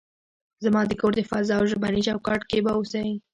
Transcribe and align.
زما 0.63 0.81
د 0.87 0.91
کور 0.99 1.11
د 1.15 1.21
فضا 1.31 1.55
او 1.59 1.65
ژبني 1.71 2.01
چوکاټ 2.07 2.41
کې 2.49 2.59
به 2.65 2.71
اوسئ. 2.77 3.07